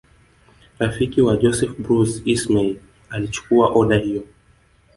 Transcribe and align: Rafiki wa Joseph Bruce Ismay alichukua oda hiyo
Rafiki 0.79 1.19
wa 1.27 1.35
Joseph 1.41 1.75
Bruce 1.83 2.21
Ismay 2.33 2.75
alichukua 3.09 3.69
oda 3.69 3.97
hiyo 3.97 4.23